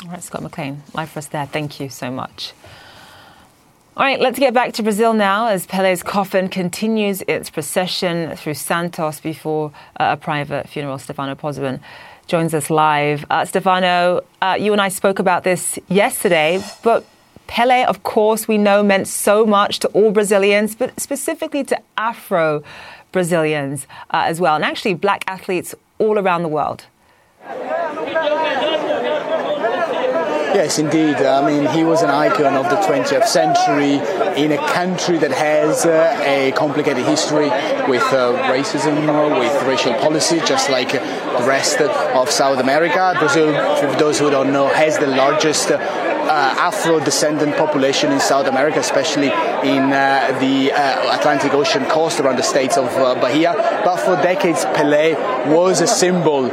[0.05, 1.47] All right, Scott McLean, live for us there.
[1.47, 2.53] Thank you so much.
[3.97, 8.55] All right, let's get back to Brazil now as Pele's coffin continues its procession through
[8.55, 10.99] Santos before uh, a private funeral.
[10.99, 11.81] Stefano Pozzebon
[12.29, 13.25] joins us live.
[13.31, 17.05] Uh, Stefano, uh, you and I spoke about this yesterday, but
[17.47, 22.63] Pele, of course, we know meant so much to all Brazilians, but specifically to Afro
[23.11, 26.85] Brazilians uh, as well, and actually black athletes all around the world.
[30.59, 31.15] Yes, indeed.
[31.15, 33.95] I mean, he was an icon of the 20th century
[34.43, 37.49] in a country that has uh, a complicated history
[37.89, 43.15] with uh, racism, with racial policy, just like the rest of South America.
[43.21, 45.71] Brazil, for those who don't know, has the largest
[46.29, 52.19] uh, Afro descendant population in South America, especially in uh, the uh, Atlantic Ocean coast
[52.19, 53.55] around the states of uh, Bahia.
[53.85, 55.15] But for decades, Pele
[55.55, 56.51] was a symbol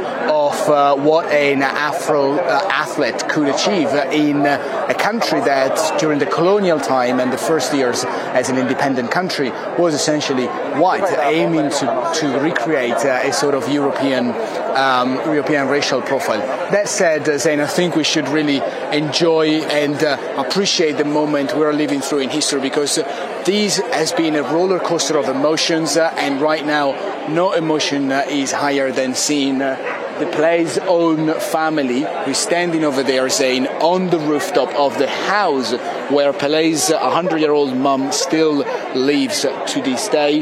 [0.56, 6.26] of uh, what an Afro uh, athlete could achieve in a country that during the
[6.26, 10.46] colonial time and the first years as an independent country was essentially
[10.80, 14.34] white, aiming to, to recreate a sort of European
[14.76, 16.40] um, European racial profile.
[16.70, 18.60] That said, Zain, I think we should really
[18.92, 24.12] enjoy and uh, appreciate the moment we're living through in history because uh, this has
[24.12, 26.92] been a roller coaster of emotions, uh, and right now,
[27.28, 33.02] no emotion uh, is higher than seeing uh, the Pele's own family who's standing over
[33.02, 35.72] there saying on the rooftop of the house
[36.10, 38.64] where Pele's 100 year old mum still
[38.94, 40.40] lives to this day.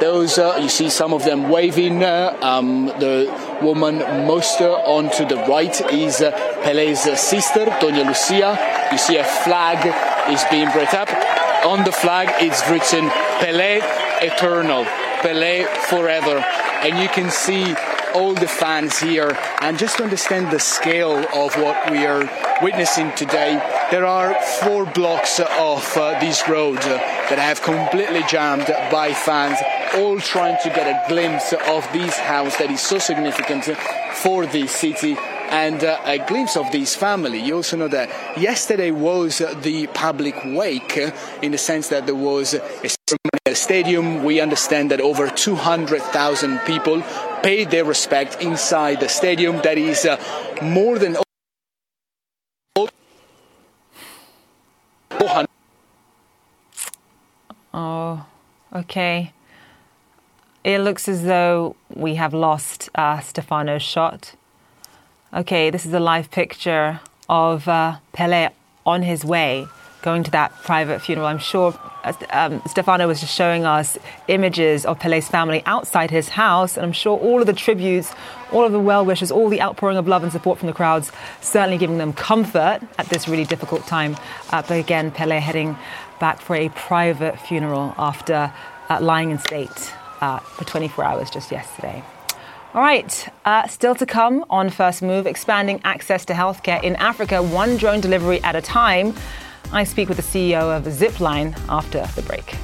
[0.00, 2.04] Those uh, you see some of them waving.
[2.04, 3.26] Uh, um, the
[3.60, 6.30] woman most uh, on to the right is uh,
[6.62, 8.56] Pele's sister, Doña Lucia.
[8.92, 9.78] You see a flag
[10.30, 11.08] is being brought up.
[11.64, 13.10] On the flag, it's written
[13.40, 13.80] Pele
[14.22, 14.84] Eternal,
[15.22, 16.38] Pele Forever,
[16.84, 17.74] and you can see
[18.14, 19.36] all the fans here.
[19.60, 22.28] And just to understand the scale of what we are
[22.62, 26.98] witnessing today, there are four blocks of uh, these roads uh,
[27.30, 29.58] that have completely jammed by fans,
[29.94, 33.64] all trying to get a glimpse of this house that is so significant
[34.14, 35.16] for the city
[35.50, 37.40] and uh, a glimpse of this family.
[37.40, 41.10] You also know that yesterday was the public wake uh,
[41.42, 44.24] in the sense that there was a stadium.
[44.24, 47.02] We understand that over 200,000 people
[47.42, 49.60] paid their respect inside the stadium.
[49.62, 50.16] That is uh,
[50.62, 51.16] more than.
[57.74, 58.26] Oh,
[58.74, 59.32] okay.
[60.64, 64.34] It looks as though we have lost uh, Stefano's shot.
[65.34, 68.48] Okay, this is a live picture of uh, Pele
[68.86, 69.66] on his way
[70.00, 71.26] going to that private funeral.
[71.26, 71.78] I'm sure
[72.30, 73.98] um, Stefano was just showing us
[74.28, 78.10] images of Pele's family outside his house, and I'm sure all of the tributes,
[78.52, 81.12] all of the well wishes, all the outpouring of love and support from the crowds,
[81.42, 84.16] certainly giving them comfort at this really difficult time.
[84.48, 85.76] Uh, but again, Pele heading
[86.20, 88.50] back for a private funeral after
[88.88, 92.02] uh, lying in state uh, for 24 hours just yesterday.
[92.74, 97.42] All right, uh, still to come on First Move, expanding access to healthcare in Africa,
[97.42, 99.14] one drone delivery at a time.
[99.72, 102.56] I speak with the CEO of Zipline after the break.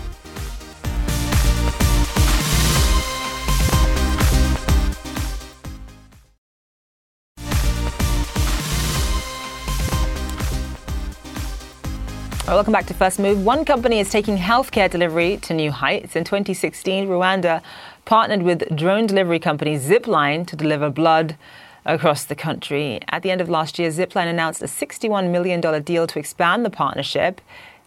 [12.54, 13.44] welcome back to First Move.
[13.44, 16.14] One company is taking healthcare delivery to new heights.
[16.14, 17.60] In 2016, Rwanda
[18.04, 21.36] partnered with drone delivery company Zipline to deliver blood
[21.84, 23.00] across the country.
[23.08, 26.70] At the end of last year, Zipline announced a $61 million deal to expand the
[26.70, 27.40] partnership,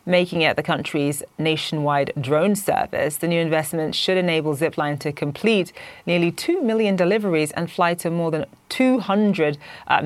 [0.05, 3.17] making it the country's nationwide drone service.
[3.17, 5.73] The new investment should enable Zipline to complete
[6.05, 9.57] nearly 2 million deliveries and fly to more than 200
[9.87, 10.01] uh,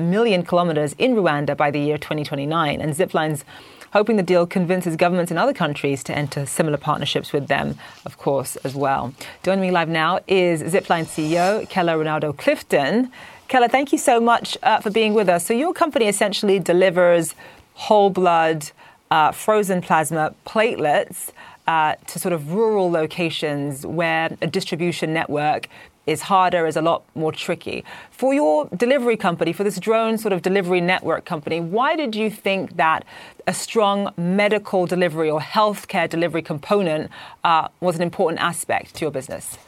[0.46, 2.80] kilometers in Rwanda by the year 2029.
[2.80, 3.44] And Zipline's
[3.92, 8.18] hoping the deal convinces governments in other countries to enter similar partnerships with them, of
[8.18, 9.14] course, as well.
[9.42, 13.10] Joining me live now is Zipline CEO Keller Rinaudo Cliffton.
[13.48, 15.46] Keller, thank you so much uh, for being with us.
[15.46, 17.34] So, your company essentially delivers
[17.74, 18.70] whole blood,
[19.10, 21.30] uh, frozen plasma platelets
[21.66, 25.68] uh, to sort of rural locations where a distribution network
[26.06, 27.84] is harder, is a lot more tricky.
[28.10, 32.30] For your delivery company, for this drone sort of delivery network company, why did you
[32.30, 33.04] think that
[33.46, 37.10] a strong medical delivery or healthcare delivery component
[37.44, 39.58] uh, was an important aspect to your business?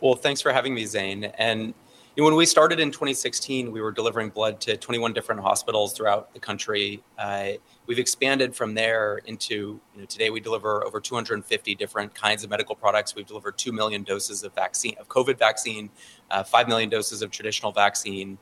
[0.00, 1.24] Well, thanks for having me, Zain.
[1.38, 1.74] And
[2.16, 6.40] when we started in 2016, we were delivering blood to 21 different hospitals throughout the
[6.40, 7.02] country.
[7.18, 7.52] Uh,
[7.86, 12.50] we've expanded from there into you know, today we deliver over 250 different kinds of
[12.50, 13.14] medical products.
[13.14, 15.88] We've delivered 2 million doses of vaccine, of COVID vaccine,
[16.30, 18.36] uh, 5 million doses of traditional vaccine.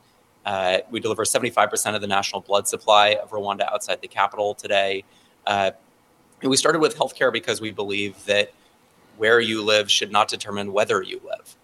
[0.45, 5.05] Uh, we deliver 75% of the national blood supply of Rwanda outside the capital today.
[5.47, 5.71] Uh,
[6.43, 8.51] we started with healthcare because we believe that
[9.15, 11.55] where you live should not determine whether you live.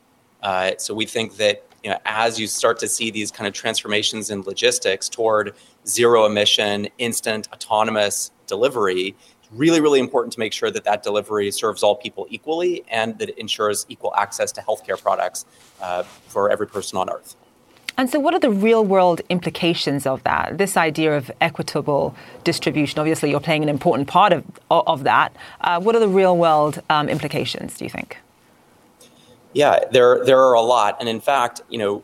[0.41, 3.53] Uh, so we think that you know, as you start to see these kind of
[3.53, 5.53] transformations in logistics toward
[5.86, 11.51] zero emission, instant, autonomous delivery, it's really, really important to make sure that that delivery
[11.51, 15.45] serves all people equally and that it ensures equal access to healthcare products
[15.82, 17.36] uh, for every person on Earth.
[17.99, 20.59] And so, what are the real world implications of that?
[20.59, 25.36] This idea of equitable distribution, obviously, you're playing an important part of, of that.
[25.61, 28.17] Uh, what are the real world um, implications, do you think?
[29.58, 32.03] Yeah, there there are a lot, and in fact, you know,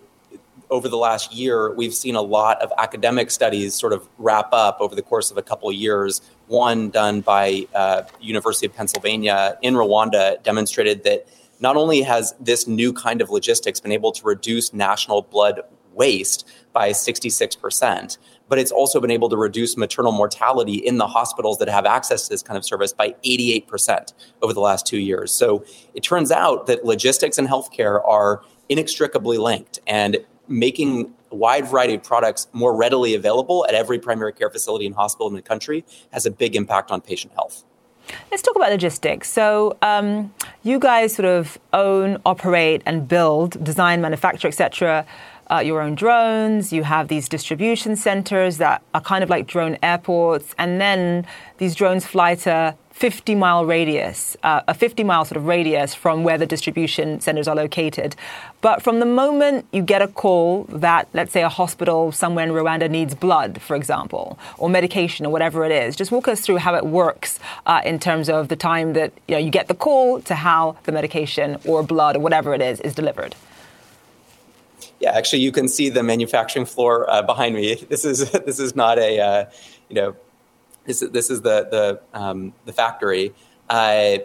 [0.72, 4.78] over the last year, we've seen a lot of academic studies sort of wrap up
[4.80, 6.20] over the course of a couple of years.
[6.48, 11.28] One done by uh, University of Pennsylvania in Rwanda demonstrated that
[11.60, 15.62] not only has this new kind of logistics been able to reduce national blood
[15.94, 18.18] waste by 66%,
[18.54, 22.26] but it's also been able to reduce maternal mortality in the hospitals that have access
[22.26, 25.32] to this kind of service by 88% over the last two years.
[25.32, 31.66] So it turns out that logistics and healthcare are inextricably linked, and making a wide
[31.66, 35.42] variety of products more readily available at every primary care facility and hospital in the
[35.42, 37.64] country has a big impact on patient health.
[38.30, 39.32] Let's talk about logistics.
[39.32, 40.32] So, um,
[40.62, 45.08] you guys sort of own, operate, and build, design, manufacture, etc
[45.54, 46.74] uh, your own drones.
[46.74, 51.28] You have these distribution centers that are kind of like drone airports, and then
[51.58, 56.24] these drones fly to 50 mile radius, uh, a 50 mile sort of radius from
[56.24, 58.16] where the distribution centers are located.
[58.62, 62.52] But from the moment you get a call that, let's say, a hospital somewhere in
[62.52, 66.58] Rwanda needs blood, for example, or medication or whatever it is, just walk us through
[66.58, 69.76] how it works uh, in terms of the time that you, know, you get the
[69.76, 73.36] call to how the medication or blood or whatever it is is delivered.
[75.04, 77.76] Yeah, actually, you can see the manufacturing floor uh, behind me.
[77.90, 79.46] This is this is not a uh,
[79.90, 80.16] you know
[80.86, 83.34] this is this is the the um, the factory.
[83.70, 84.20] Uh,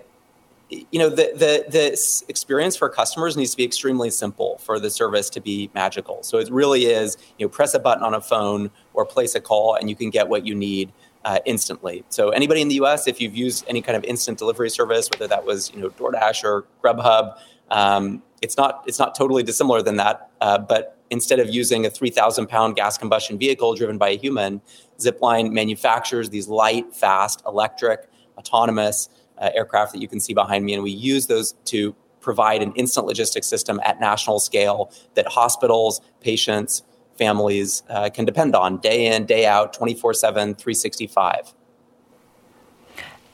[0.70, 4.89] you know the, the the experience for customers needs to be extremely simple for the
[4.89, 6.22] service to be magical.
[6.22, 9.41] So it really is you know press a button on a phone or place a
[9.41, 10.93] call and you can get what you need
[11.24, 12.05] uh, instantly.
[12.09, 15.26] So anybody in the U.S., if you've used any kind of instant delivery service, whether
[15.26, 17.37] that was you know DoorDash or Grubhub,
[17.71, 21.91] um, it's not it's not totally dissimilar than that, uh, but instead of using a
[21.91, 24.61] 3,000 pound gas combustion vehicle driven by a human,
[24.99, 29.09] Zipline manufactures these light, fast, electric, autonomous
[29.39, 32.73] uh, aircraft that you can see behind me, and we use those to provide an
[32.75, 36.83] instant logistics system at national scale that hospitals, patients,
[37.16, 41.55] families uh, can depend on day in, day out, 24 7, 365.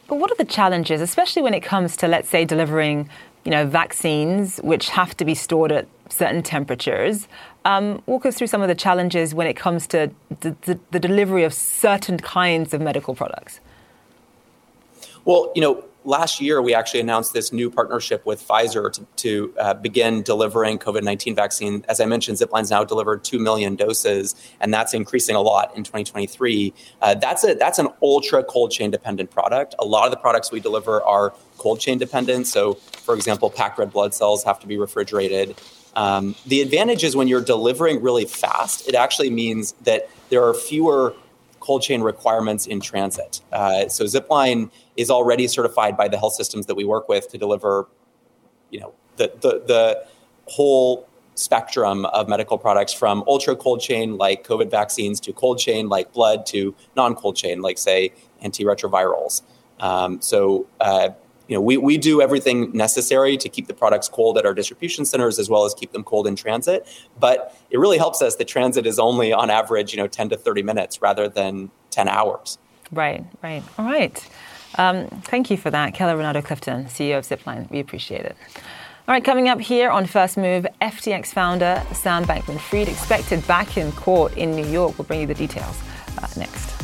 [0.06, 3.08] But what are the challenges, especially when it comes to, let's say, delivering
[3.44, 7.28] you know, vaccines which have to be stored at certain temperatures.
[7.64, 11.00] Um, walk us through some of the challenges when it comes to the, the, the
[11.00, 13.60] delivery of certain kinds of medical products.
[15.24, 19.54] Well, you know, last year we actually announced this new partnership with Pfizer to, to
[19.58, 21.84] uh, begin delivering COVID 19 vaccine.
[21.88, 25.84] As I mentioned, Zipline's now delivered 2 million doses, and that's increasing a lot in
[25.84, 26.72] 2023.
[27.00, 29.74] Uh, that's, a, that's an ultra cold chain dependent product.
[29.78, 32.46] A lot of the products we deliver are cold chain dependent.
[32.46, 35.56] So, for example, packed red blood cells have to be refrigerated.
[35.94, 40.54] Um, the advantage is when you're delivering really fast, it actually means that there are
[40.54, 41.14] fewer
[41.60, 43.40] cold chain requirements in transit.
[43.52, 47.38] Uh, so Zipline is already certified by the health systems that we work with to
[47.38, 47.86] deliver,
[48.70, 50.06] you know, the the, the
[50.46, 55.88] whole spectrum of medical products from ultra cold chain like COVID vaccines to cold chain
[55.88, 59.42] like blood to non cold chain like say antiretrovirals.
[59.80, 61.10] Um, so uh,
[61.48, 65.04] you know, we, we do everything necessary to keep the products cold at our distribution
[65.04, 66.86] centers as well as keep them cold in transit.
[67.18, 70.36] But it really helps us that transit is only on average, you know, 10 to
[70.36, 72.58] 30 minutes rather than 10 hours.
[72.90, 73.62] Right, right.
[73.78, 74.26] All right.
[74.76, 77.70] Um, thank you for that, Keller Rinaudo Cliffton, CEO of Zipline.
[77.70, 78.36] We appreciate it.
[79.06, 83.76] All right, coming up here on First Move, FTX founder Sam Bankman Fried expected back
[83.76, 84.98] in court in New York.
[84.98, 85.78] We'll bring you the details
[86.18, 86.83] uh, next.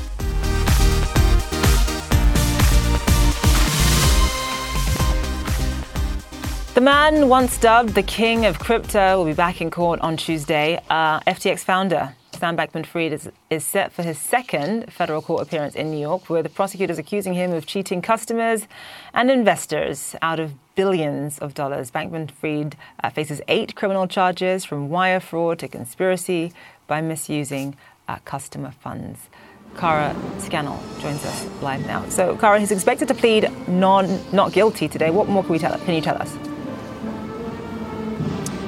[6.72, 10.80] The man once dubbed the king of crypto will be back in court on Tuesday.
[10.88, 15.74] Uh, FTX founder Sam Bankman Fried is, is set for his second federal court appearance
[15.74, 18.68] in New York, where the prosecutors accusing him of cheating customers
[19.12, 21.90] and investors out of billions of dollars.
[21.90, 26.52] Bankman Fried uh, faces eight criminal charges from wire fraud to conspiracy
[26.86, 29.28] by misusing uh, customer funds.
[29.76, 32.08] Kara Scannell joins us live now.
[32.10, 35.10] So, Kara, he's expected to plead non, not guilty today.
[35.10, 36.38] What more can, we tell, can you tell us?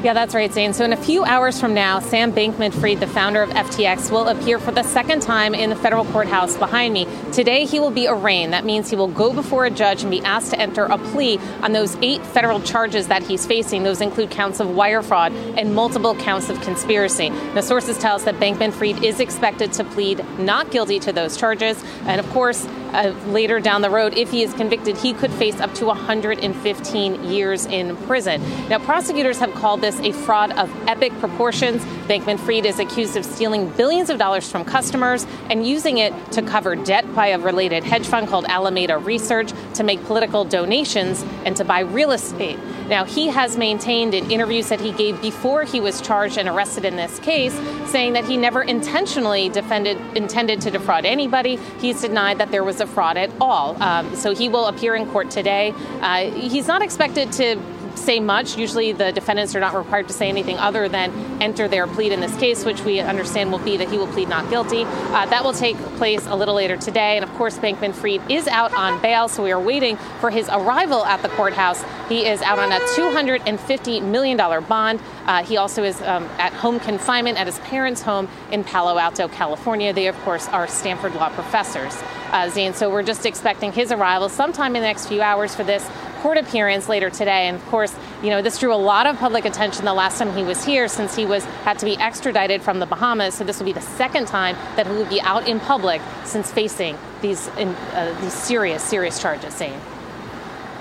[0.03, 0.72] Yeah, that's right, Zain.
[0.72, 4.26] So, in a few hours from now, Sam Bankman Fried, the founder of FTX, will
[4.26, 7.07] appear for the second time in the federal courthouse behind me.
[7.30, 8.53] Today, he will be arraigned.
[8.53, 11.38] That means he will go before a judge and be asked to enter a plea
[11.62, 13.84] on those eight federal charges that he's facing.
[13.84, 17.28] Those include counts of wire fraud and multiple counts of conspiracy.
[17.55, 21.36] The sources tell us that Bankman Fried is expected to plead not guilty to those
[21.36, 21.80] charges.
[22.07, 25.61] And of course, Uh, later down the road, if he is convicted, he could face
[25.61, 28.40] up to 115 years in prison.
[28.68, 31.82] Now, prosecutors have called this a fraud of epic proportions.
[32.07, 36.43] Bankman Fried is accused of stealing billions of dollars from customers and using it to
[36.43, 41.57] cover debt by a related hedge fund called Alameda Research, to make political donations, and
[41.57, 42.59] to buy real estate.
[42.88, 46.84] Now, he has maintained in interviews that he gave before he was charged and arrested
[46.84, 47.55] in this case,
[47.90, 51.57] saying that he never intentionally defended, intended to defraud anybody.
[51.80, 53.83] He's denied that there was a fraud at all.
[53.83, 55.72] Um, so he will appear in court today.
[56.01, 57.57] Uh, he's not expected to
[57.97, 58.57] say much.
[58.57, 61.12] Usually, the defendants are not required to say anything other than
[61.43, 64.28] enter their plea in this case, which we understand will be that he will plead
[64.28, 64.85] not guilty.
[64.85, 67.16] Uh, that will take place a little later today.
[67.16, 70.49] And of course, Bankman Fried is out on bail, so we are waiting for his
[70.49, 71.83] arrival at the courthouse.
[72.09, 75.01] He is out on a $250 million bond.
[75.26, 79.28] Uh, he also is um, at home confinement at his parents' home in Palo Alto,
[79.28, 79.93] California.
[79.93, 81.97] They, of course, are Stanford Law professors.
[82.33, 85.87] Uh, so we're just expecting his arrival sometime in the next few hours for this
[86.20, 87.49] court appearance later today.
[87.49, 90.35] And of course, you know, this drew a lot of public attention the last time
[90.35, 93.35] he was here since he was had to be extradited from the Bahamas.
[93.35, 96.51] So this will be the second time that he will be out in public since
[96.51, 99.55] facing these in, uh, these serious, serious charges.
[99.55, 99.78] Zain.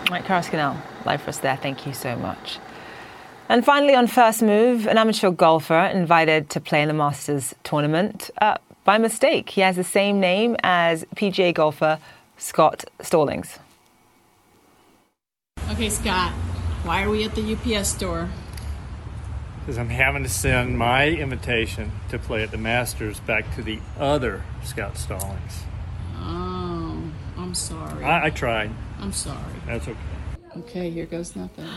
[0.09, 1.57] Right, Kara Scannell, live for us there.
[1.57, 2.59] Thank you so much.
[3.49, 8.29] And finally, on First Move, an amateur golfer invited to play in the Masters tournament
[8.39, 9.49] uh, by mistake.
[9.49, 11.99] He has the same name as PGA golfer
[12.37, 13.59] Scott Stallings.
[15.69, 16.31] Okay, Scott,
[16.83, 18.29] why are we at the UPS store?
[19.59, 23.79] Because I'm having to send my invitation to play at the Masters back to the
[23.99, 25.63] other Scott Stallings.
[26.15, 27.01] Oh,
[27.37, 28.03] I'm sorry.
[28.03, 28.71] I, I tried.
[28.99, 29.37] I'm sorry.
[29.67, 29.99] That's okay.
[30.57, 31.67] Okay, here goes nothing.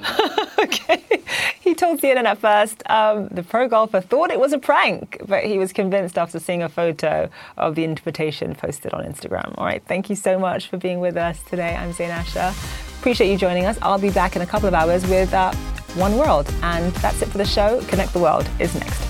[0.58, 1.02] okay.
[1.60, 5.44] He told CNN at first um, the pro golfer thought it was a prank, but
[5.44, 9.54] he was convinced after seeing a photo of the invitation posted on Instagram.
[9.58, 9.82] All right.
[9.86, 11.76] Thank you so much for being with us today.
[11.76, 12.54] I'm Zain Asher.
[12.98, 13.78] Appreciate you joining us.
[13.82, 15.54] I'll be back in a couple of hours with uh,
[15.94, 16.52] One World.
[16.62, 17.82] And that's it for the show.
[17.88, 19.09] Connect the World is next.